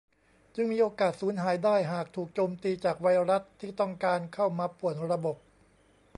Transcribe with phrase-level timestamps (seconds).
[0.55, 5.37] จึงมีโอกาสสูญหายได้หากถูกโจมตีจากไวรัสที่ต้องการเข้ามาป่วนระบบ